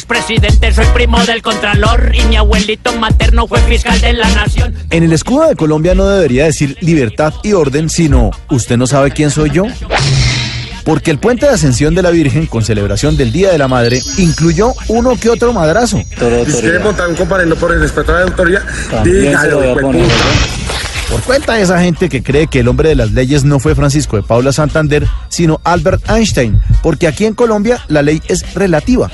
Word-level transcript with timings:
Expresidente, 0.00 0.72
soy 0.72 0.86
primo 0.94 1.22
del 1.26 1.42
contralor. 1.42 2.12
Y 2.14 2.24
mi 2.24 2.36
abuelito 2.36 2.92
materno 2.96 3.46
fue 3.46 3.60
fiscal 3.60 4.00
de 4.00 4.14
la 4.14 4.28
nación. 4.30 4.74
En 4.88 5.04
el 5.04 5.12
escudo 5.12 5.46
de 5.48 5.56
Colombia 5.56 5.94
no 5.94 6.08
debería 6.08 6.44
decir 6.44 6.76
libertad 6.80 7.34
y 7.42 7.52
orden, 7.52 7.90
sino 7.90 8.30
¿usted 8.48 8.78
no 8.78 8.86
sabe 8.86 9.10
quién 9.10 9.30
soy 9.30 9.50
yo? 9.50 9.64
Porque 10.84 11.10
el 11.10 11.18
puente 11.18 11.46
de 11.46 11.52
ascensión 11.52 11.94
de 11.94 12.02
la 12.02 12.10
Virgen 12.10 12.46
con 12.46 12.64
celebración 12.64 13.16
del 13.18 13.30
Día 13.30 13.52
de 13.52 13.58
la 13.58 13.68
Madre 13.68 14.00
incluyó 14.16 14.72
uno 14.88 15.16
que 15.20 15.28
otro 15.28 15.52
madrazo. 15.52 15.98
Si 15.98 16.60
quiere 16.60 16.78
montar 16.78 17.06
un 17.08 17.14
comparendo 17.14 17.54
por 17.56 17.72
el 17.72 17.80
respeto 17.80 18.12
a 18.12 18.20
la 18.20 18.24
autoría, 18.24 18.62
dígalo. 19.04 19.60
Por 21.10 21.20
cuenta 21.22 21.54
de 21.54 21.62
esa 21.62 21.80
gente 21.80 22.08
que 22.08 22.22
cree 22.22 22.46
que 22.46 22.60
el 22.60 22.68
hombre 22.68 22.90
de 22.90 22.94
las 22.94 23.10
leyes 23.10 23.44
no 23.44 23.58
fue 23.58 23.74
Francisco 23.74 24.16
de 24.16 24.22
Paula 24.22 24.52
Santander, 24.52 25.06
sino 25.28 25.60
Albert 25.64 26.08
Einstein, 26.08 26.60
porque 26.82 27.08
aquí 27.08 27.26
en 27.26 27.34
Colombia 27.34 27.80
la 27.88 28.02
ley 28.02 28.22
es 28.28 28.54
relativa. 28.54 29.10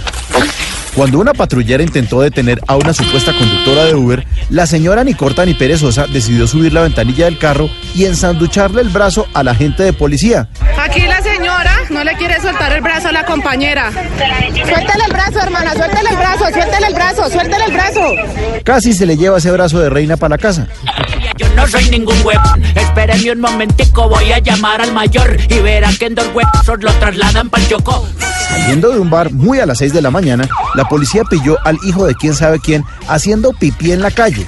Cuando 0.97 1.19
una 1.19 1.35
patrullera 1.35 1.83
intentó 1.83 2.23
detener 2.23 2.59
a 2.67 2.77
una 2.77 2.95
supuesta 2.95 3.31
conductora 3.37 3.85
de 3.85 3.95
Uber, 3.95 4.27
la 4.49 4.67
señora 4.67 5.05
ni 5.05 5.13
corta 5.13 5.45
ni 5.45 5.53
perezosa 5.53 6.07
decidió 6.07 6.47
subir 6.47 6.73
la 6.73 6.81
ventanilla 6.81 7.27
del 7.27 7.39
carro 7.39 7.69
y 7.95 8.07
ensanducharle 8.07 8.81
el 8.81 8.89
brazo 8.89 9.27
al 9.35 9.49
agente 9.49 9.83
de 9.83 9.93
policía. 9.93 10.49
Aquí 10.79 11.03
la 11.03 11.21
señora 11.21 11.81
no 11.91 12.03
le 12.03 12.15
quiere 12.15 12.41
soltar 12.41 12.73
el 12.73 12.81
brazo 12.81 13.09
a 13.09 13.13
la 13.13 13.27
compañera. 13.27 13.93
Suéltale 13.93 15.05
el 15.07 15.13
brazo, 15.13 15.39
hermana, 15.39 15.75
suéltale 15.75 16.09
el 16.09 16.17
brazo, 16.17 16.45
suéltale 16.51 16.87
el 16.87 16.95
brazo, 16.95 17.31
suéltale 17.31 17.65
el 17.67 17.73
brazo. 17.73 18.15
Casi 18.65 18.95
se 18.95 19.05
le 19.05 19.19
lleva 19.19 19.37
ese 19.37 19.51
brazo 19.51 19.79
de 19.79 19.91
reina 19.91 20.17
para 20.17 20.37
la 20.37 20.39
casa. 20.39 20.67
Yo 21.37 21.47
no 21.51 21.67
soy 21.67 21.91
ningún 21.91 22.17
huevón. 22.25 22.65
Espérenme 22.75 23.33
un 23.33 23.41
momentico, 23.41 24.09
voy 24.09 24.33
a 24.33 24.39
llamar 24.39 24.81
al 24.81 24.95
mayor. 24.95 25.37
Y 25.51 25.59
verán 25.59 25.95
que 25.99 26.07
en 26.07 26.15
dos 26.15 26.27
huevos 26.33 26.83
lo 26.83 26.93
trasladan 26.95 27.51
para 27.51 27.63
el 27.63 27.69
Chocó. 27.69 28.07
Saliendo 28.49 28.91
de 28.91 28.99
un 28.99 29.11
bar 29.11 29.33
muy 29.33 29.61
a 29.61 29.67
las 29.67 29.79
6 29.79 29.93
de 29.93 30.03
la 30.03 30.11
mañana, 30.11 30.49
la 30.75 30.85
policía 30.89 31.23
pilló 31.25 31.57
al 31.65 31.79
hijo 31.85 32.07
de 32.07 32.15
quién 32.15 32.35
sabe 32.35 32.59
quién 32.59 32.85
haciendo 33.09 33.53
pipí 33.53 33.93
en 33.93 34.03
la 34.03 34.11
calle. 34.11 34.47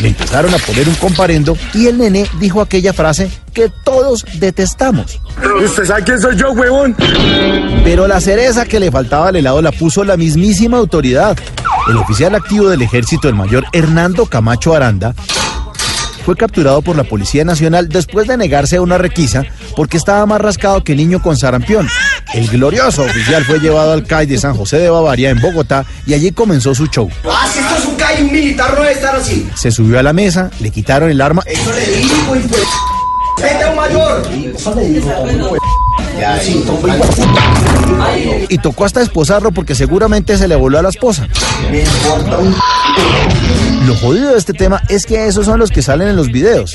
Le 0.00 0.08
empezaron 0.08 0.52
a 0.52 0.58
poner 0.58 0.88
un 0.88 0.94
comparendo 0.96 1.56
y 1.72 1.86
el 1.86 1.98
nene 1.98 2.26
dijo 2.40 2.60
aquella 2.60 2.92
frase 2.92 3.30
que 3.52 3.70
todos 3.84 4.24
detestamos. 4.34 5.20
¿Usted 5.64 5.84
sabe 5.84 6.02
quién 6.02 6.20
soy 6.20 6.36
yo, 6.36 6.50
huevón? 6.52 6.96
Pero 7.84 8.08
la 8.08 8.20
cereza 8.20 8.66
que 8.66 8.80
le 8.80 8.90
faltaba 8.90 9.28
al 9.28 9.36
helado 9.36 9.62
la 9.62 9.72
puso 9.72 10.04
la 10.04 10.16
mismísima 10.16 10.78
autoridad. 10.78 11.38
El 11.88 11.96
oficial 11.96 12.34
activo 12.34 12.68
del 12.68 12.82
ejército, 12.82 13.28
el 13.28 13.34
mayor 13.34 13.64
Hernando 13.72 14.26
Camacho 14.26 14.74
Aranda, 14.74 15.14
fue 16.24 16.36
capturado 16.36 16.80
por 16.80 16.96
la 16.96 17.04
Policía 17.04 17.44
Nacional 17.44 17.88
después 17.88 18.26
de 18.26 18.36
negarse 18.36 18.76
a 18.76 18.82
una 18.82 18.96
requisa 18.96 19.44
porque 19.76 19.98
estaba 19.98 20.24
más 20.24 20.40
rascado 20.40 20.82
que 20.82 20.96
niño 20.96 21.20
con 21.20 21.36
sarampión. 21.36 21.86
El 22.34 22.48
glorioso 22.48 23.02
oficial 23.02 23.44
fue 23.44 23.60
llevado 23.60 23.92
al 23.92 24.04
CAI 24.04 24.26
de 24.26 24.38
San 24.38 24.56
José 24.56 24.78
de 24.78 24.90
Bavaria 24.90 25.30
en 25.30 25.40
Bogotá 25.40 25.84
y 26.04 26.14
allí 26.14 26.32
comenzó 26.32 26.74
su 26.74 26.88
show. 26.88 27.08
Ah, 27.24 27.46
si 27.52 27.60
esto 27.60 27.76
es 27.76 27.84
un 27.86 27.94
CAI, 27.94 28.22
un 28.24 28.32
militar 28.32 28.74
no 28.74 28.80
debe 28.80 28.92
estar 28.92 29.14
así. 29.14 29.48
Se 29.54 29.70
subió 29.70 30.00
a 30.00 30.02
la 30.02 30.12
mesa, 30.12 30.50
le 30.58 30.70
quitaron 30.70 31.10
el 31.10 31.20
arma 31.20 31.42
Eso 31.46 31.72
le 31.72 31.86
digo, 31.86 32.36
hijo 32.36 32.56
de... 32.56 32.62
Vete 33.40 33.64
a 33.64 33.70
un 33.70 33.76
mayor. 33.76 34.22
Eso 34.56 34.74
le 34.74 34.88
digo, 34.88 35.56
y 38.48 38.58
tocó 38.58 38.84
hasta 38.84 39.00
esposarlo 39.00 39.52
porque 39.52 39.74
seguramente 39.74 40.36
se 40.36 40.48
le 40.48 40.56
voló 40.56 40.78
a 40.78 40.82
la 40.82 40.88
esposa. 40.88 41.28
Me 41.70 41.80
importa 41.80 42.38
un... 42.38 42.56
Lo 43.86 43.94
jodido 43.96 44.32
de 44.32 44.38
este 44.38 44.54
tema 44.54 44.82
es 44.88 45.06
que 45.06 45.26
esos 45.26 45.46
son 45.46 45.60
los 45.60 45.70
que 45.70 45.82
salen 45.82 46.08
en 46.08 46.16
los 46.16 46.28
videos. 46.28 46.74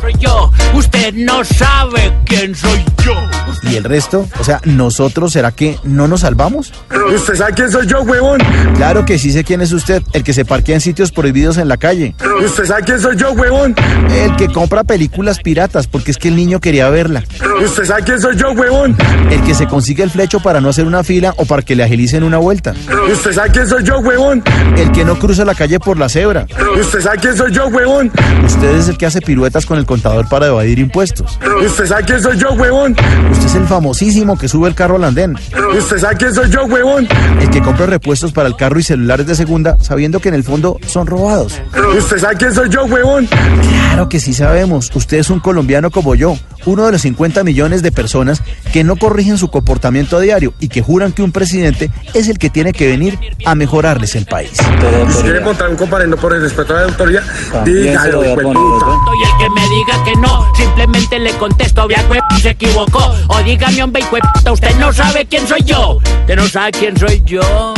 Soy 0.00 0.14
yo. 0.18 0.50
Usted 0.74 1.14
no 1.14 1.44
sabe 1.44 2.12
quién 2.24 2.54
soy 2.54 2.84
yo. 3.04 3.14
¿Y 3.62 3.76
el 3.76 3.84
resto? 3.84 4.26
O 4.40 4.44
sea, 4.44 4.60
¿nosotros 4.64 5.32
será 5.32 5.50
que 5.52 5.78
no 5.84 6.08
nos 6.08 6.20
salvamos? 6.20 6.72
¿Usted 7.14 7.34
sabe 7.34 7.52
quién 7.54 7.70
soy 7.70 7.86
yo, 7.86 8.02
huevón? 8.02 8.40
Claro 8.76 9.04
que 9.04 9.18
sí 9.18 9.32
sé 9.32 9.44
quién 9.44 9.60
es 9.60 9.72
usted, 9.72 10.02
el 10.12 10.22
que 10.22 10.32
se 10.32 10.44
parquea 10.44 10.76
en 10.76 10.80
sitios 10.80 11.10
prohibidos 11.12 11.58
en 11.58 11.68
la 11.68 11.76
calle, 11.76 12.14
¿Usted 12.44 12.64
sabe 12.66 12.82
quién 12.84 13.00
soy 13.00 13.16
yo, 13.16 13.32
huevón? 13.32 13.74
el 14.10 14.36
que 14.36 14.46
compra 14.48 14.84
películas 14.84 15.38
piratas 15.42 15.86
porque 15.86 16.10
es 16.12 16.16
que 16.18 16.28
el 16.28 16.36
niño 16.36 16.60
quería 16.60 16.88
verla, 16.90 17.24
¿Usted 17.62 17.84
sabe 17.84 18.02
quién 18.04 18.20
soy 18.20 18.36
yo, 18.36 18.52
huevón? 18.52 18.96
el 19.30 19.42
que 19.42 19.54
se 19.54 19.66
consigue 19.66 20.02
el 20.02 20.10
flecho 20.10 20.40
para 20.40 20.60
no 20.60 20.68
hacer 20.68 20.86
una 20.86 21.02
fila 21.02 21.34
o 21.36 21.44
para 21.44 21.62
que 21.62 21.74
le 21.74 21.82
agilicen 21.82 22.22
una 22.22 22.38
vuelta, 22.38 22.74
¿Usted 23.12 23.32
sabe 23.32 23.50
quién 23.50 23.66
soy 23.68 23.82
yo, 23.84 23.98
huevón? 23.98 24.42
el 24.76 24.92
que 24.92 25.04
no 25.04 25.18
cruza 25.18 25.44
la 25.44 25.54
calle 25.54 25.80
por 25.80 25.98
la 25.98 26.08
cebra, 26.08 26.46
¿Usted 26.80 27.00
sabe 27.00 27.18
quién 27.18 27.36
soy 27.36 27.52
yo, 27.52 27.66
huevón? 27.66 28.12
usted 28.46 28.76
es 28.76 28.88
el 28.88 28.96
que 28.96 29.06
hace 29.06 29.20
piruetas 29.20 29.66
con 29.66 29.78
el 29.78 29.86
contador 29.86 30.28
para 30.28 30.46
evadir 30.46 30.78
impuestos, 30.78 31.38
¿Usted 31.64 31.86
sabe 31.86 32.04
quién 32.04 32.22
soy 32.22 32.38
yo, 32.38 32.52
huevón? 32.52 32.96
usted 33.32 33.47
es 33.48 33.54
el 33.54 33.66
famosísimo 33.66 34.36
que 34.36 34.46
sube 34.46 34.68
el 34.68 34.74
carro 34.74 34.96
al 34.96 35.04
andén, 35.04 35.34
¿Usted 35.74 35.98
sabe 35.98 36.16
quién 36.16 36.34
soy 36.34 36.50
yo, 36.50 36.64
huevón? 36.66 37.08
el 37.40 37.48
que 37.48 37.62
compra 37.62 37.86
repuestos 37.86 38.30
para 38.30 38.46
el 38.46 38.56
carro 38.56 38.78
y 38.78 38.82
celulares 38.82 39.26
de 39.26 39.34
segunda 39.34 39.78
sabiendo 39.80 40.20
que 40.20 40.28
en 40.28 40.34
el 40.34 40.44
fondo 40.44 40.78
son 40.86 41.06
robados. 41.06 41.58
¿Usted 41.96 42.18
sabe 42.18 42.36
quién 42.36 42.54
soy 42.54 42.68
yo, 42.68 42.84
huevón? 42.84 43.26
Claro 43.26 44.08
que 44.10 44.20
sí 44.20 44.34
sabemos, 44.34 44.90
usted 44.94 45.16
es 45.18 45.30
un 45.30 45.40
colombiano 45.40 45.90
como 45.90 46.14
yo, 46.14 46.36
uno 46.66 46.86
de 46.86 46.92
los 46.92 47.02
50 47.02 47.44
millones 47.44 47.82
de 47.82 47.92
personas 47.92 48.42
que 48.72 48.84
no 48.84 48.96
corrigen 48.96 49.38
su 49.38 49.48
comportamiento 49.48 50.16
a 50.16 50.20
diario 50.20 50.54
y 50.60 50.68
que 50.68 50.82
juran 50.82 51.12
que 51.12 51.22
un 51.22 51.32
presidente 51.32 51.90
es 52.14 52.28
el 52.28 52.38
que 52.38 52.50
tiene 52.50 52.72
que 52.72 52.86
venir 52.86 53.18
a 53.44 53.54
mejorarles 53.54 54.14
el 54.16 54.26
país. 54.26 54.52
Si 55.10 55.22
quiere 55.22 55.40
montar 55.40 55.68
un 55.68 55.76
comparendo 55.76 56.16
por 56.16 56.34
el 56.34 56.42
respeto 56.42 56.74
a 56.74 56.80
la 56.80 56.86
autoría, 56.86 57.22
dígalo. 57.64 58.24
Y 58.24 58.28
el 58.28 58.36
que 59.38 59.50
me 59.50 59.68
diga 59.68 60.04
que 60.04 60.16
no, 60.16 60.46
simplemente 60.54 61.18
le 61.18 61.32
contesto, 61.32 61.86
vea 61.88 62.06
se 62.40 62.50
equivocó. 62.50 63.14
O 63.28 63.42
dígame, 63.42 63.82
hombre, 63.82 64.02
usted 64.50 64.74
no 64.78 64.92
sabe 64.92 65.26
quién 65.26 65.46
soy 65.46 65.62
yo. 65.64 65.98
Usted 66.20 66.36
no 66.36 66.48
sabe 66.48 66.72
quién 66.72 66.96
soy 66.96 67.22
yo. 67.24 67.74